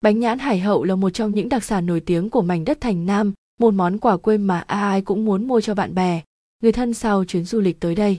Bánh 0.00 0.18
nhãn 0.18 0.38
hải 0.38 0.58
hậu 0.58 0.84
là 0.84 0.96
một 0.96 1.10
trong 1.10 1.34
những 1.34 1.48
đặc 1.48 1.64
sản 1.64 1.86
nổi 1.86 2.00
tiếng 2.00 2.30
của 2.30 2.42
mảnh 2.42 2.64
đất 2.64 2.80
thành 2.80 3.06
Nam, 3.06 3.32
một 3.60 3.74
món 3.74 3.98
quà 3.98 4.16
quê 4.16 4.38
mà 4.38 4.60
ai 4.60 5.02
cũng 5.02 5.24
muốn 5.24 5.48
mua 5.48 5.60
cho 5.60 5.74
bạn 5.74 5.94
bè, 5.94 6.22
người 6.62 6.72
thân 6.72 6.94
sau 6.94 7.24
chuyến 7.24 7.44
du 7.44 7.60
lịch 7.60 7.80
tới 7.80 7.94
đây. 7.94 8.16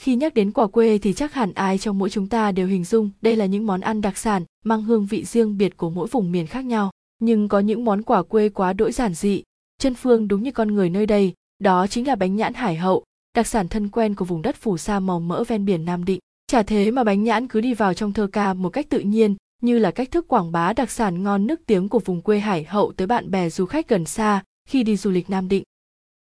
Khi 0.00 0.16
nhắc 0.16 0.34
đến 0.34 0.52
quà 0.52 0.66
quê 0.66 0.98
thì 0.98 1.12
chắc 1.12 1.34
hẳn 1.34 1.52
ai 1.54 1.78
trong 1.78 1.98
mỗi 1.98 2.10
chúng 2.10 2.28
ta 2.28 2.52
đều 2.52 2.66
hình 2.66 2.84
dung 2.84 3.10
đây 3.22 3.36
là 3.36 3.46
những 3.46 3.66
món 3.66 3.80
ăn 3.80 4.00
đặc 4.00 4.18
sản 4.18 4.44
mang 4.64 4.82
hương 4.82 5.06
vị 5.06 5.24
riêng 5.24 5.58
biệt 5.58 5.76
của 5.76 5.90
mỗi 5.90 6.08
vùng 6.10 6.32
miền 6.32 6.46
khác 6.46 6.64
nhau. 6.64 6.90
Nhưng 7.18 7.48
có 7.48 7.60
những 7.60 7.84
món 7.84 8.02
quà 8.02 8.22
quê 8.22 8.48
quá 8.48 8.72
đỗi 8.72 8.92
giản 8.92 9.14
dị, 9.14 9.42
chân 9.78 9.94
phương 9.94 10.28
đúng 10.28 10.42
như 10.42 10.52
con 10.52 10.74
người 10.74 10.90
nơi 10.90 11.06
đây, 11.06 11.34
đó 11.58 11.86
chính 11.86 12.06
là 12.06 12.14
bánh 12.14 12.36
nhãn 12.36 12.54
hải 12.54 12.76
hậu, 12.76 13.04
đặc 13.36 13.46
sản 13.46 13.68
thân 13.68 13.88
quen 13.88 14.14
của 14.14 14.24
vùng 14.24 14.42
đất 14.42 14.56
phù 14.56 14.76
sa 14.76 15.00
màu 15.00 15.20
mỡ 15.20 15.44
ven 15.44 15.64
biển 15.64 15.84
Nam 15.84 16.04
Định. 16.04 16.18
Chả 16.46 16.62
thế 16.62 16.90
mà 16.90 17.04
bánh 17.04 17.24
nhãn 17.24 17.48
cứ 17.48 17.60
đi 17.60 17.74
vào 17.74 17.94
trong 17.94 18.12
thơ 18.12 18.26
ca 18.32 18.54
một 18.54 18.68
cách 18.68 18.88
tự 18.88 19.00
nhiên, 19.00 19.36
như 19.60 19.78
là 19.78 19.90
cách 19.90 20.10
thức 20.10 20.28
quảng 20.28 20.52
bá 20.52 20.72
đặc 20.72 20.90
sản 20.90 21.22
ngon 21.22 21.46
nước 21.46 21.60
tiếng 21.66 21.88
của 21.88 21.98
vùng 21.98 22.22
quê 22.22 22.38
hải 22.38 22.64
hậu 22.64 22.92
tới 22.92 23.06
bạn 23.06 23.30
bè 23.30 23.50
du 23.50 23.66
khách 23.66 23.88
gần 23.88 24.04
xa 24.04 24.42
khi 24.68 24.82
đi 24.82 24.96
du 24.96 25.10
lịch 25.10 25.30
Nam 25.30 25.48
Định. 25.48 25.62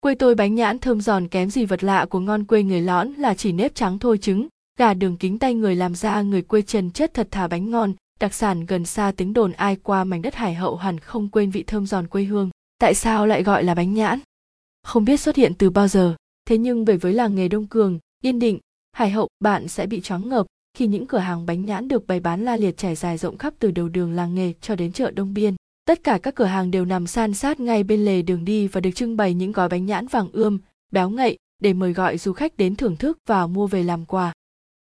Quê 0.00 0.14
tôi 0.14 0.34
bánh 0.34 0.54
nhãn 0.54 0.78
thơm 0.78 1.00
giòn 1.00 1.28
kém 1.28 1.50
gì 1.50 1.64
vật 1.64 1.84
lạ 1.84 2.06
của 2.06 2.20
ngon 2.20 2.44
quê 2.44 2.62
người 2.62 2.80
lõn 2.80 3.12
là 3.12 3.34
chỉ 3.34 3.52
nếp 3.52 3.74
trắng 3.74 3.98
thôi 3.98 4.18
trứng, 4.18 4.48
gà 4.78 4.94
đường 4.94 5.16
kính 5.16 5.38
tay 5.38 5.54
người 5.54 5.76
làm 5.76 5.94
ra 5.94 6.22
người 6.22 6.42
quê 6.42 6.62
trần 6.62 6.90
chất 6.90 7.14
thật 7.14 7.28
thà 7.30 7.48
bánh 7.48 7.70
ngon, 7.70 7.92
đặc 8.20 8.34
sản 8.34 8.66
gần 8.66 8.84
xa 8.84 9.12
tiếng 9.16 9.32
đồn 9.32 9.52
ai 9.52 9.76
qua 9.76 10.04
mảnh 10.04 10.22
đất 10.22 10.34
hải 10.34 10.54
hậu 10.54 10.76
hẳn 10.76 10.98
không 10.98 11.28
quên 11.28 11.50
vị 11.50 11.62
thơm 11.62 11.86
giòn 11.86 12.06
quê 12.06 12.24
hương. 12.24 12.50
Tại 12.78 12.94
sao 12.94 13.26
lại 13.26 13.42
gọi 13.42 13.64
là 13.64 13.74
bánh 13.74 13.94
nhãn? 13.94 14.18
Không 14.82 15.04
biết 15.04 15.20
xuất 15.20 15.36
hiện 15.36 15.52
từ 15.54 15.70
bao 15.70 15.88
giờ, 15.88 16.14
thế 16.48 16.58
nhưng 16.58 16.84
về 16.84 16.96
với 16.96 17.12
làng 17.12 17.34
nghề 17.34 17.48
Đông 17.48 17.66
Cường, 17.66 17.98
Yên 18.22 18.38
Định, 18.38 18.58
Hải 18.92 19.10
Hậu, 19.10 19.28
bạn 19.40 19.68
sẽ 19.68 19.86
bị 19.86 20.00
choáng 20.00 20.28
ngợp 20.28 20.46
khi 20.74 20.86
những 20.86 21.06
cửa 21.06 21.18
hàng 21.18 21.46
bánh 21.46 21.64
nhãn 21.64 21.88
được 21.88 22.06
bày 22.06 22.20
bán 22.20 22.44
la 22.44 22.56
liệt 22.56 22.76
trải 22.76 22.94
dài 22.94 23.18
rộng 23.18 23.38
khắp 23.38 23.54
từ 23.58 23.70
đầu 23.70 23.88
đường 23.88 24.12
làng 24.12 24.34
nghề 24.34 24.52
cho 24.60 24.74
đến 24.74 24.92
chợ 24.92 25.10
Đông 25.10 25.34
Biên. 25.34 25.54
Tất 25.84 26.04
cả 26.04 26.18
các 26.22 26.34
cửa 26.34 26.44
hàng 26.44 26.70
đều 26.70 26.84
nằm 26.84 27.06
san 27.06 27.34
sát 27.34 27.60
ngay 27.60 27.82
bên 27.82 28.04
lề 28.04 28.22
đường 28.22 28.44
đi 28.44 28.68
và 28.68 28.80
được 28.80 28.90
trưng 28.90 29.16
bày 29.16 29.34
những 29.34 29.52
gói 29.52 29.68
bánh 29.68 29.86
nhãn 29.86 30.06
vàng 30.06 30.28
ươm, 30.32 30.58
béo 30.92 31.10
ngậy 31.10 31.36
để 31.62 31.72
mời 31.72 31.92
gọi 31.92 32.18
du 32.18 32.32
khách 32.32 32.56
đến 32.56 32.76
thưởng 32.76 32.96
thức 32.96 33.18
và 33.26 33.46
mua 33.46 33.66
về 33.66 33.82
làm 33.82 34.04
quà. 34.04 34.32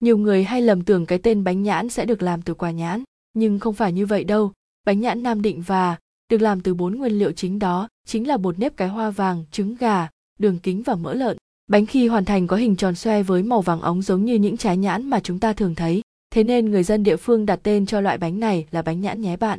Nhiều 0.01 0.19
người 0.19 0.45
hay 0.45 0.63
lầm 0.63 0.85
tưởng 0.85 1.07
cái 1.07 1.19
tên 1.19 1.45
bánh 1.45 1.63
nhãn 1.63 1.89
sẽ 1.89 2.05
được 2.05 2.23
làm 2.23 2.43
từ 2.43 2.55
quả 2.55 2.71
nhãn, 2.71 3.03
nhưng 3.35 3.59
không 3.59 3.75
phải 3.75 3.93
như 3.93 4.07
vậy 4.07 4.25
đâu. 4.25 4.53
Bánh 4.87 5.01
nhãn 5.01 5.23
Nam 5.23 5.43
Định 5.43 5.63
và 5.63 5.97
được 6.31 6.41
làm 6.41 6.61
từ 6.61 6.75
bốn 6.75 6.99
nguyên 6.99 7.13
liệu 7.13 7.33
chính 7.33 7.59
đó, 7.59 7.89
chính 8.07 8.29
là 8.29 8.37
bột 8.37 8.59
nếp 8.59 8.77
cái 8.77 8.89
hoa 8.89 9.11
vàng, 9.11 9.45
trứng 9.51 9.77
gà, 9.77 10.09
đường 10.39 10.59
kính 10.59 10.83
và 10.83 10.95
mỡ 10.95 11.15
lợn. 11.15 11.37
Bánh 11.70 11.86
khi 11.86 12.09
hoàn 12.09 12.25
thành 12.25 12.47
có 12.47 12.56
hình 12.56 12.77
tròn 12.77 12.95
xoe 12.95 13.22
với 13.22 13.42
màu 13.42 13.61
vàng 13.61 13.81
óng 13.81 14.03
giống 14.03 14.25
như 14.25 14.34
những 14.34 14.56
trái 14.56 14.77
nhãn 14.77 15.11
mà 15.11 15.20
chúng 15.20 15.39
ta 15.39 15.53
thường 15.53 15.75
thấy. 15.75 16.03
Thế 16.31 16.45
nên 16.45 16.70
người 16.70 16.83
dân 16.83 17.03
địa 17.03 17.17
phương 17.17 17.47
đặt 17.47 17.61
tên 17.62 17.86
cho 17.86 18.00
loại 18.00 18.19
bánh 18.19 18.41
này 18.41 18.67
là 18.70 18.83
bánh 18.83 19.00
nhãn 19.00 19.20
nhé 19.20 19.36
bạn. 19.36 19.59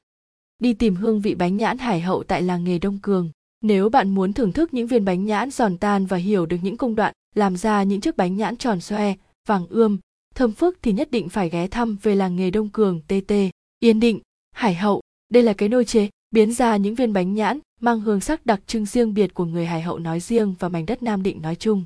Đi 0.60 0.74
tìm 0.74 0.96
hương 0.96 1.22
vị 1.22 1.36
bánh 1.36 1.58
nhãn 1.58 1.78
hải 1.78 2.02
hậu 2.02 2.24
tại 2.24 2.42
làng 2.42 2.64
nghề 2.64 2.80
Đông 2.80 3.00
Cường. 3.02 3.32
Nếu 3.62 3.90
bạn 3.90 4.10
muốn 4.10 4.34
thưởng 4.34 4.52
thức 4.52 4.74
những 4.74 4.88
viên 4.88 5.06
bánh 5.06 5.26
nhãn 5.26 5.52
giòn 5.52 5.78
tan 5.78 6.06
và 6.06 6.18
hiểu 6.18 6.46
được 6.46 6.58
những 6.62 6.78
công 6.78 6.96
đoạn 6.96 7.14
làm 7.36 7.58
ra 7.58 7.84
những 7.84 8.02
chiếc 8.02 8.18
bánh 8.18 8.38
nhãn 8.38 8.58
tròn 8.58 8.82
xoe, 8.82 9.14
vàng 9.48 9.68
ươm, 9.70 9.98
thơm 10.36 10.52
phức 10.52 10.78
thì 10.82 10.94
nhất 10.94 11.12
định 11.12 11.30
phải 11.30 11.50
ghé 11.50 11.68
thăm 11.68 11.98
về 12.04 12.16
làng 12.16 12.36
nghề 12.36 12.52
Đông 12.52 12.70
Cường 12.70 13.02
TT, 13.02 13.34
Yên 13.80 14.00
Định, 14.00 14.20
Hải 14.52 14.76
Hậu. 14.76 15.02
Đây 15.30 15.44
là 15.44 15.54
cái 15.54 15.70
nôi 15.70 15.86
chế 15.86 16.10
biến 16.32 16.54
ra 16.54 16.78
những 16.78 16.96
viên 16.96 17.14
bánh 17.14 17.34
nhãn 17.34 17.60
mang 17.82 18.00
hương 18.00 18.22
sắc 18.22 18.46
đặc 18.46 18.62
trưng 18.68 18.86
riêng 18.86 19.14
biệt 19.14 19.34
của 19.34 19.46
người 19.46 19.66
Hải 19.66 19.82
Hậu 19.82 20.00
nói 20.00 20.20
riêng 20.20 20.56
và 20.60 20.70
mảnh 20.70 20.86
đất 20.86 21.04
Nam 21.04 21.24
Định 21.24 21.42
nói 21.42 21.56
chung. 21.56 21.84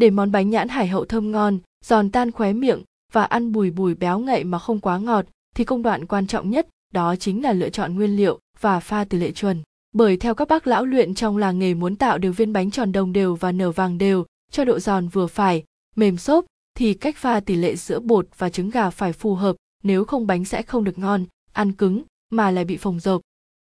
Để 0.00 0.10
món 0.10 0.32
bánh 0.32 0.50
nhãn 0.50 0.68
Hải 0.68 0.88
Hậu 0.88 1.04
thơm 1.04 1.30
ngon, 1.30 1.58
giòn 1.84 2.10
tan 2.10 2.30
khóe 2.30 2.52
miệng 2.52 2.82
và 3.12 3.24
ăn 3.24 3.52
bùi 3.52 3.70
bùi 3.70 3.94
béo 3.94 4.18
ngậy 4.18 4.44
mà 4.44 4.58
không 4.58 4.80
quá 4.80 4.98
ngọt 4.98 5.26
thì 5.56 5.64
công 5.64 5.82
đoạn 5.82 6.06
quan 6.06 6.26
trọng 6.26 6.50
nhất 6.50 6.68
đó 6.94 7.16
chính 7.16 7.42
là 7.42 7.52
lựa 7.52 7.68
chọn 7.70 7.94
nguyên 7.94 8.16
liệu 8.16 8.38
và 8.60 8.80
pha 8.80 9.04
tỷ 9.04 9.18
lệ 9.18 9.32
chuẩn. 9.32 9.62
Bởi 9.92 10.16
theo 10.16 10.34
các 10.34 10.48
bác 10.48 10.66
lão 10.66 10.84
luyện 10.84 11.14
trong 11.14 11.36
làng 11.36 11.58
nghề 11.58 11.74
muốn 11.74 11.96
tạo 11.96 12.18
được 12.18 12.32
viên 12.32 12.52
bánh 12.52 12.70
tròn 12.70 12.92
đồng 12.92 13.12
đều 13.12 13.34
và 13.34 13.52
nở 13.52 13.72
vàng 13.72 13.98
đều, 13.98 14.24
cho 14.50 14.64
độ 14.64 14.78
giòn 14.78 15.08
vừa 15.08 15.26
phải, 15.26 15.64
mềm 15.96 16.16
xốp, 16.16 16.44
thì 16.74 16.94
cách 16.94 17.16
pha 17.16 17.40
tỷ 17.40 17.54
lệ 17.56 17.76
giữa 17.76 18.00
bột 18.00 18.28
và 18.38 18.50
trứng 18.50 18.70
gà 18.70 18.90
phải 18.90 19.12
phù 19.12 19.34
hợp, 19.34 19.56
nếu 19.82 20.04
không 20.04 20.26
bánh 20.26 20.44
sẽ 20.44 20.62
không 20.62 20.84
được 20.84 20.98
ngon, 20.98 21.24
ăn 21.52 21.72
cứng, 21.72 22.02
mà 22.30 22.50
lại 22.50 22.64
bị 22.64 22.76
phồng 22.76 23.00
rộp. 23.00 23.20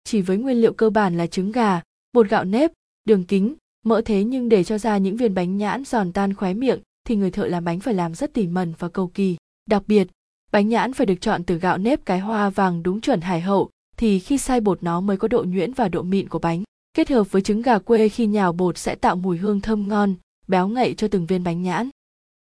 Chỉ 0.03 0.21
với 0.21 0.37
nguyên 0.37 0.61
liệu 0.61 0.73
cơ 0.73 0.89
bản 0.89 1.17
là 1.17 1.27
trứng 1.27 1.51
gà, 1.51 1.81
bột 2.13 2.29
gạo 2.29 2.43
nếp, 2.43 2.71
đường 3.05 3.23
kính, 3.23 3.55
mỡ 3.85 4.01
thế 4.05 4.23
nhưng 4.23 4.49
để 4.49 4.63
cho 4.63 4.77
ra 4.77 4.97
những 4.97 5.17
viên 5.17 5.33
bánh 5.33 5.57
nhãn 5.57 5.83
giòn 5.83 6.11
tan 6.11 6.33
khóe 6.33 6.53
miệng 6.53 6.79
thì 7.07 7.15
người 7.15 7.31
thợ 7.31 7.47
làm 7.47 7.63
bánh 7.63 7.79
phải 7.79 7.93
làm 7.93 8.15
rất 8.15 8.33
tỉ 8.33 8.47
mẩn 8.47 8.73
và 8.79 8.89
cầu 8.89 9.07
kỳ. 9.07 9.37
Đặc 9.69 9.83
biệt, 9.87 10.07
bánh 10.51 10.67
nhãn 10.69 10.93
phải 10.93 11.05
được 11.05 11.21
chọn 11.21 11.43
từ 11.43 11.57
gạo 11.57 11.77
nếp 11.77 12.05
cái 12.05 12.19
hoa 12.19 12.49
vàng 12.49 12.83
đúng 12.83 13.01
chuẩn 13.01 13.21
hải 13.21 13.41
hậu 13.41 13.69
thì 13.97 14.19
khi 14.19 14.37
xay 14.37 14.61
bột 14.61 14.83
nó 14.83 15.01
mới 15.01 15.17
có 15.17 15.27
độ 15.27 15.43
nhuyễn 15.47 15.73
và 15.73 15.89
độ 15.89 16.01
mịn 16.01 16.29
của 16.29 16.39
bánh. 16.39 16.63
Kết 16.93 17.09
hợp 17.09 17.31
với 17.31 17.41
trứng 17.41 17.61
gà 17.61 17.79
quê 17.79 18.09
khi 18.09 18.25
nhào 18.25 18.53
bột 18.53 18.77
sẽ 18.77 18.95
tạo 18.95 19.15
mùi 19.15 19.37
hương 19.37 19.61
thơm 19.61 19.87
ngon, 19.87 20.15
béo 20.47 20.67
ngậy 20.67 20.93
cho 20.93 21.07
từng 21.07 21.25
viên 21.25 21.43
bánh 21.43 21.61
nhãn. 21.61 21.89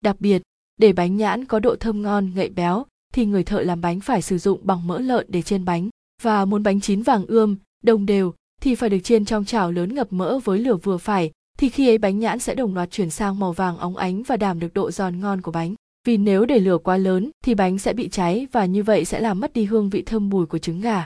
Đặc 0.00 0.16
biệt, 0.20 0.42
để 0.76 0.92
bánh 0.92 1.16
nhãn 1.16 1.44
có 1.44 1.58
độ 1.58 1.76
thơm 1.76 2.02
ngon, 2.02 2.30
ngậy 2.34 2.48
béo 2.48 2.86
thì 3.12 3.26
người 3.26 3.44
thợ 3.44 3.60
làm 3.60 3.80
bánh 3.80 4.00
phải 4.00 4.22
sử 4.22 4.38
dụng 4.38 4.60
bằng 4.62 4.86
mỡ 4.86 4.98
lợn 4.98 5.26
để 5.28 5.42
trên 5.42 5.64
bánh 5.64 5.88
và 6.22 6.44
muốn 6.44 6.62
bánh 6.62 6.80
chín 6.80 7.02
vàng 7.02 7.26
ươm, 7.26 7.56
đồng 7.82 8.06
đều 8.06 8.34
thì 8.66 8.74
phải 8.74 8.90
được 8.90 8.98
chiên 8.98 9.24
trong 9.24 9.44
chảo 9.44 9.72
lớn 9.72 9.94
ngập 9.94 10.12
mỡ 10.12 10.38
với 10.38 10.58
lửa 10.58 10.76
vừa 10.76 10.96
phải 10.96 11.30
thì 11.58 11.68
khi 11.68 11.88
ấy 11.88 11.98
bánh 11.98 12.18
nhãn 12.18 12.38
sẽ 12.38 12.54
đồng 12.54 12.74
loạt 12.74 12.90
chuyển 12.90 13.10
sang 13.10 13.38
màu 13.38 13.52
vàng 13.52 13.78
óng 13.78 13.96
ánh 13.96 14.22
và 14.22 14.36
đảm 14.36 14.60
được 14.60 14.74
độ 14.74 14.90
giòn 14.90 15.20
ngon 15.20 15.40
của 15.40 15.52
bánh. 15.52 15.74
Vì 16.06 16.16
nếu 16.16 16.44
để 16.46 16.58
lửa 16.58 16.78
quá 16.78 16.96
lớn 16.96 17.30
thì 17.44 17.54
bánh 17.54 17.78
sẽ 17.78 17.92
bị 17.92 18.08
cháy 18.08 18.46
và 18.52 18.64
như 18.64 18.82
vậy 18.82 19.04
sẽ 19.04 19.20
làm 19.20 19.40
mất 19.40 19.52
đi 19.52 19.64
hương 19.64 19.90
vị 19.90 20.02
thơm 20.02 20.30
bùi 20.30 20.46
của 20.46 20.58
trứng 20.58 20.80
gà. 20.80 21.04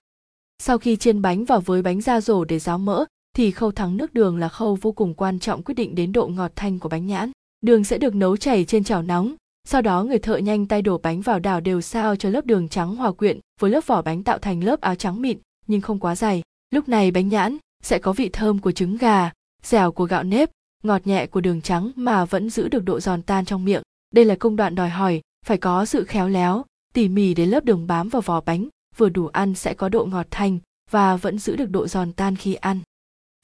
Sau 0.63 0.79
khi 0.79 0.97
chiên 0.97 1.23
bánh 1.23 1.45
vào 1.45 1.61
với 1.61 1.83
bánh 1.83 2.01
da 2.01 2.21
rổ 2.21 2.45
để 2.45 2.59
ráo 2.59 2.79
mỡ 2.79 3.05
thì 3.37 3.51
khâu 3.51 3.71
thắng 3.71 3.97
nước 3.97 4.15
đường 4.15 4.39
là 4.39 4.49
khâu 4.49 4.79
vô 4.81 4.93
cùng 4.93 5.15
quan 5.15 5.39
trọng 5.39 5.63
quyết 5.63 5.75
định 5.75 5.95
đến 5.95 6.13
độ 6.13 6.29
ngọt 6.29 6.53
thanh 6.57 6.79
của 6.79 6.89
bánh 6.89 7.07
nhãn. 7.07 7.31
Đường 7.61 7.85
sẽ 7.85 7.99
được 7.99 8.15
nấu 8.15 8.37
chảy 8.37 8.65
trên 8.65 8.85
chảo 8.85 9.03
nóng, 9.03 9.35
sau 9.69 9.83
đó 9.83 10.05
người 10.05 10.19
thợ 10.19 10.37
nhanh 10.37 10.67
tay 10.67 10.83
đổ 10.83 10.99
bánh 10.99 11.21
vào 11.21 11.39
đảo 11.39 11.61
đều 11.61 11.81
sao 11.81 12.17
cho 12.17 12.29
lớp 12.29 12.47
đường 12.47 12.69
trắng 12.69 12.97
hòa 12.97 13.13
quyện 13.13 13.39
với 13.61 13.71
lớp 13.71 13.87
vỏ 13.87 14.03
bánh 14.03 14.23
tạo 14.23 14.39
thành 14.39 14.65
lớp 14.65 14.81
áo 14.81 14.95
trắng 14.95 15.23
mịn 15.23 15.39
nhưng 15.67 15.81
không 15.81 15.99
quá 15.99 16.17
dày. 16.17 16.43
Lúc 16.71 16.89
này 16.89 17.11
bánh 17.11 17.29
nhãn 17.29 17.57
sẽ 17.83 17.99
có 17.99 18.13
vị 18.13 18.31
thơm 18.33 18.59
của 18.59 18.73
trứng 18.73 18.97
gà, 18.97 19.31
dẻo 19.63 19.93
của 19.93 20.05
gạo 20.05 20.23
nếp, 20.23 20.51
ngọt 20.83 21.07
nhẹ 21.07 21.27
của 21.27 21.41
đường 21.41 21.63
trắng 21.63 21.91
mà 21.97 22.25
vẫn 22.25 22.51
giữ 22.51 22.69
được 22.69 22.85
độ 22.85 23.01
giòn 23.01 23.23
tan 23.23 23.45
trong 23.45 23.65
miệng. 23.65 23.83
Đây 24.15 24.25
là 24.25 24.37
công 24.37 24.57
đoạn 24.57 24.75
đòi 24.75 24.89
hỏi 24.89 25.21
phải 25.47 25.59
có 25.59 25.85
sự 25.85 26.05
khéo 26.05 26.29
léo, 26.29 26.65
tỉ 26.95 27.09
mỉ 27.09 27.35
để 27.35 27.47
lớp 27.47 27.65
đường 27.65 27.87
bám 27.87 28.09
vào 28.09 28.23
vỏ 28.23 28.41
bánh, 28.41 28.69
vừa 28.97 29.09
đủ 29.09 29.27
ăn 29.27 29.55
sẽ 29.55 29.75
có 29.75 29.89
độ 29.89 30.05
ngọt 30.05 30.27
thanh 30.31 30.59
và 30.91 31.17
vẫn 31.17 31.39
giữ 31.39 31.57
được 31.57 31.71
độ 31.71 31.87
giòn 31.87 32.13
tan 32.13 32.37
khi 32.37 32.55
ăn. 32.55 32.81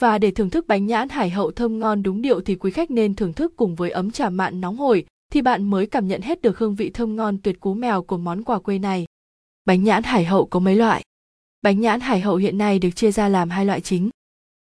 Và 0.00 0.18
để 0.18 0.30
thưởng 0.30 0.50
thức 0.50 0.66
bánh 0.66 0.86
nhãn 0.86 1.08
hải 1.08 1.30
hậu 1.30 1.50
thơm 1.50 1.78
ngon 1.78 2.02
đúng 2.02 2.22
điệu 2.22 2.40
thì 2.40 2.54
quý 2.54 2.70
khách 2.70 2.90
nên 2.90 3.14
thưởng 3.14 3.32
thức 3.32 3.52
cùng 3.56 3.74
với 3.74 3.90
ấm 3.90 4.10
trà 4.10 4.30
mạn 4.30 4.60
nóng 4.60 4.76
hổi 4.76 5.06
thì 5.32 5.42
bạn 5.42 5.64
mới 5.64 5.86
cảm 5.86 6.08
nhận 6.08 6.22
hết 6.22 6.42
được 6.42 6.58
hương 6.58 6.74
vị 6.74 6.90
thơm 6.90 7.16
ngon 7.16 7.38
tuyệt 7.38 7.60
cú 7.60 7.74
mèo 7.74 8.02
của 8.02 8.18
món 8.18 8.44
quà 8.44 8.58
quê 8.58 8.78
này. 8.78 9.06
Bánh 9.64 9.84
nhãn 9.84 10.02
hải 10.02 10.24
hậu 10.24 10.46
có 10.46 10.60
mấy 10.60 10.76
loại? 10.76 11.02
Bánh 11.66 11.80
nhãn 11.80 12.00
hải 12.00 12.20
hậu 12.20 12.36
hiện 12.36 12.58
nay 12.58 12.78
được 12.78 12.90
chia 12.90 13.12
ra 13.12 13.28
làm 13.28 13.50
hai 13.50 13.64
loại 13.64 13.80
chính. 13.80 14.10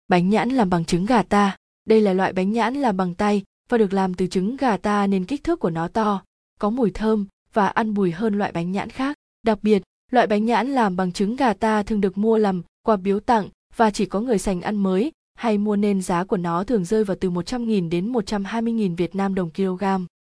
Bánh 0.08 0.30
nhãn 0.30 0.48
làm 0.50 0.70
bằng 0.70 0.84
trứng 0.84 1.06
gà 1.06 1.22
ta. 1.22 1.56
Đây 1.86 2.00
là 2.00 2.12
loại 2.12 2.32
bánh 2.32 2.52
nhãn 2.52 2.74
làm 2.74 2.96
bằng 2.96 3.14
tay 3.14 3.42
và 3.68 3.78
được 3.78 3.92
làm 3.92 4.14
từ 4.14 4.26
trứng 4.26 4.56
gà 4.56 4.76
ta 4.76 5.06
nên 5.06 5.24
kích 5.24 5.44
thước 5.44 5.60
của 5.60 5.70
nó 5.70 5.88
to, 5.88 6.22
có 6.60 6.70
mùi 6.70 6.90
thơm 6.90 7.26
và 7.52 7.66
ăn 7.66 7.94
bùi 7.94 8.10
hơn 8.10 8.38
loại 8.38 8.52
bánh 8.52 8.72
nhãn 8.72 8.90
khác. 8.90 9.16
Đặc 9.42 9.58
biệt, 9.62 9.82
loại 10.12 10.26
bánh 10.26 10.44
nhãn 10.44 10.68
làm 10.68 10.96
bằng 10.96 11.12
trứng 11.12 11.36
gà 11.36 11.52
ta 11.52 11.82
thường 11.82 12.00
được 12.00 12.18
mua 12.18 12.38
làm 12.38 12.62
quà 12.86 12.96
biếu 12.96 13.20
tặng 13.20 13.48
và 13.76 13.90
chỉ 13.90 14.06
có 14.06 14.20
người 14.20 14.38
sành 14.38 14.60
ăn 14.60 14.76
mới 14.76 15.12
hay 15.34 15.58
mua 15.58 15.76
nên 15.76 16.02
giá 16.02 16.24
của 16.24 16.36
nó 16.36 16.64
thường 16.64 16.84
rơi 16.84 17.04
vào 17.04 17.16
từ 17.20 17.30
100.000 17.30 17.88
đến 17.88 18.12
120.000 18.12 18.96
Việt 18.96 19.14
Nam 19.14 19.34
đồng 19.34 19.50
kg. 19.50 19.84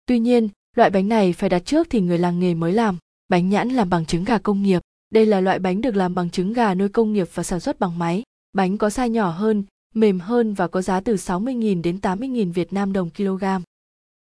Tuy 0.06 0.18
nhiên, 0.18 0.48
loại 0.76 0.90
bánh 0.90 1.08
này 1.08 1.32
phải 1.32 1.48
đặt 1.48 1.62
trước 1.64 1.86
thì 1.90 2.00
người 2.00 2.18
làng 2.18 2.40
nghề 2.40 2.54
mới 2.54 2.72
làm. 2.72 2.98
Bánh 3.28 3.48
nhãn 3.48 3.68
làm 3.68 3.90
bằng 3.90 4.06
trứng 4.06 4.24
gà 4.24 4.38
công 4.38 4.62
nghiệp. 4.62 4.82
Đây 5.14 5.26
là 5.26 5.40
loại 5.40 5.58
bánh 5.58 5.80
được 5.80 5.96
làm 5.96 6.14
bằng 6.14 6.30
trứng 6.30 6.52
gà 6.52 6.74
nuôi 6.74 6.88
công 6.88 7.12
nghiệp 7.12 7.28
và 7.34 7.42
sản 7.42 7.60
xuất 7.60 7.80
bằng 7.80 7.98
máy. 7.98 8.22
Bánh 8.52 8.78
có 8.78 8.88
size 8.88 9.08
nhỏ 9.08 9.30
hơn, 9.30 9.64
mềm 9.94 10.20
hơn 10.20 10.54
và 10.54 10.68
có 10.68 10.82
giá 10.82 11.00
từ 11.00 11.14
60.000 11.14 11.82
đến 11.82 11.98
80.000 12.02 12.52
Việt 12.52 12.72
Nam 12.72 12.92
đồng 12.92 13.10
kg. 13.10 13.44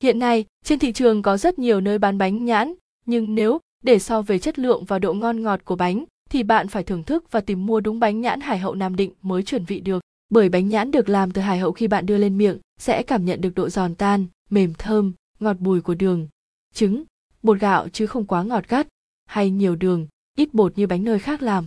Hiện 0.03 0.19
nay, 0.19 0.45
trên 0.65 0.79
thị 0.79 0.91
trường 0.91 1.21
có 1.21 1.37
rất 1.37 1.59
nhiều 1.59 1.81
nơi 1.81 1.97
bán 1.99 2.17
bánh 2.17 2.45
nhãn, 2.45 2.73
nhưng 3.05 3.35
nếu 3.35 3.59
để 3.83 3.99
so 3.99 4.21
về 4.21 4.39
chất 4.39 4.59
lượng 4.59 4.85
và 4.85 4.99
độ 4.99 5.13
ngon 5.13 5.43
ngọt 5.43 5.65
của 5.65 5.75
bánh 5.75 6.05
thì 6.29 6.43
bạn 6.43 6.67
phải 6.67 6.83
thưởng 6.83 7.03
thức 7.03 7.31
và 7.31 7.41
tìm 7.41 7.65
mua 7.65 7.79
đúng 7.79 7.99
bánh 7.99 8.21
nhãn 8.21 8.41
Hải 8.41 8.59
Hậu 8.59 8.75
Nam 8.75 8.95
Định 8.95 9.13
mới 9.21 9.43
chuẩn 9.43 9.65
vị 9.65 9.79
được. 9.79 10.03
Bởi 10.29 10.49
bánh 10.49 10.69
nhãn 10.69 10.91
được 10.91 11.09
làm 11.09 11.31
từ 11.31 11.41
hải 11.41 11.59
hậu 11.59 11.71
khi 11.71 11.87
bạn 11.87 12.05
đưa 12.05 12.17
lên 12.17 12.37
miệng 12.37 12.59
sẽ 12.79 13.03
cảm 13.03 13.25
nhận 13.25 13.41
được 13.41 13.55
độ 13.55 13.69
giòn 13.69 13.95
tan, 13.95 14.25
mềm 14.49 14.73
thơm, 14.77 15.13
ngọt 15.39 15.59
bùi 15.59 15.81
của 15.81 15.95
đường, 15.95 16.27
trứng, 16.73 17.03
bột 17.43 17.59
gạo 17.59 17.89
chứ 17.89 18.07
không 18.07 18.25
quá 18.25 18.43
ngọt 18.43 18.67
gắt, 18.67 18.87
hay 19.25 19.49
nhiều 19.49 19.75
đường, 19.75 20.07
ít 20.37 20.53
bột 20.53 20.77
như 20.77 20.87
bánh 20.87 21.03
nơi 21.03 21.19
khác 21.19 21.41
làm. 21.41 21.65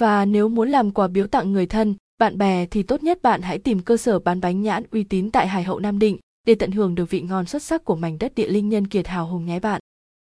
Và 0.00 0.24
nếu 0.24 0.48
muốn 0.48 0.68
làm 0.68 0.90
quà 0.90 1.08
biếu 1.08 1.26
tặng 1.26 1.52
người 1.52 1.66
thân, 1.66 1.94
bạn 2.18 2.38
bè 2.38 2.66
thì 2.66 2.82
tốt 2.82 3.02
nhất 3.02 3.22
bạn 3.22 3.42
hãy 3.42 3.58
tìm 3.58 3.80
cơ 3.80 3.96
sở 3.96 4.18
bán 4.18 4.40
bánh 4.40 4.62
nhãn 4.62 4.84
uy 4.90 5.04
tín 5.04 5.30
tại 5.30 5.48
Hải 5.48 5.62
Hậu 5.62 5.78
Nam 5.78 5.98
Định 5.98 6.18
để 6.46 6.54
tận 6.54 6.70
hưởng 6.70 6.94
được 6.94 7.10
vị 7.10 7.20
ngon 7.20 7.46
xuất 7.46 7.62
sắc 7.62 7.84
của 7.84 7.96
mảnh 7.96 8.18
đất 8.18 8.34
địa 8.34 8.48
linh 8.48 8.68
nhân 8.68 8.86
kiệt 8.86 9.08
hào 9.08 9.26
hùng 9.26 9.46
nhé 9.46 9.60
bạn. 9.60 9.80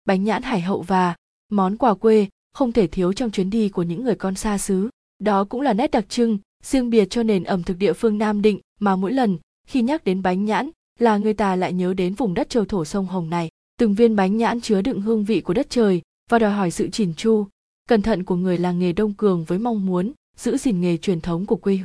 Bánh 0.05 0.23
nhãn 0.23 0.43
Hải 0.43 0.61
Hậu 0.61 0.81
và 0.81 1.15
món 1.51 1.77
quà 1.77 1.93
quê 1.93 2.27
không 2.53 2.71
thể 2.71 2.87
thiếu 2.87 3.13
trong 3.13 3.31
chuyến 3.31 3.49
đi 3.49 3.69
của 3.69 3.83
những 3.83 4.03
người 4.03 4.15
con 4.15 4.35
xa 4.35 4.57
xứ. 4.57 4.89
Đó 5.19 5.43
cũng 5.43 5.61
là 5.61 5.73
nét 5.73 5.91
đặc 5.91 6.09
trưng, 6.09 6.37
riêng 6.63 6.89
biệt 6.89 7.09
cho 7.09 7.23
nền 7.23 7.43
ẩm 7.43 7.63
thực 7.63 7.77
địa 7.77 7.93
phương 7.93 8.17
Nam 8.17 8.41
Định 8.41 8.59
mà 8.79 8.95
mỗi 8.95 9.13
lần 9.13 9.37
khi 9.67 9.81
nhắc 9.81 10.03
đến 10.03 10.21
bánh 10.21 10.45
nhãn 10.45 10.69
là 10.99 11.17
người 11.17 11.33
ta 11.33 11.55
lại 11.55 11.73
nhớ 11.73 11.93
đến 11.93 12.13
vùng 12.13 12.33
đất 12.33 12.49
châu 12.49 12.65
thổ 12.65 12.85
sông 12.85 13.05
Hồng 13.05 13.29
này. 13.29 13.49
Từng 13.79 13.93
viên 13.93 14.15
bánh 14.15 14.37
nhãn 14.37 14.61
chứa 14.61 14.81
đựng 14.81 15.01
hương 15.01 15.25
vị 15.25 15.41
của 15.41 15.53
đất 15.53 15.69
trời 15.69 16.01
và 16.29 16.39
đòi 16.39 16.51
hỏi 16.51 16.71
sự 16.71 16.89
chỉn 16.89 17.13
chu, 17.13 17.47
cẩn 17.89 18.01
thận 18.01 18.23
của 18.23 18.35
người 18.35 18.57
làng 18.57 18.79
nghề 18.79 18.93
đông 18.93 19.13
cường 19.13 19.43
với 19.43 19.59
mong 19.59 19.85
muốn 19.85 20.11
giữ 20.37 20.57
gìn 20.57 20.81
nghề 20.81 20.97
truyền 20.97 21.21
thống 21.21 21.45
của 21.45 21.55
quê 21.55 21.75
hương. 21.75 21.77